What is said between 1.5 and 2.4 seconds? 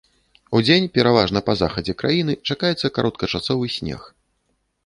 захадзе краіны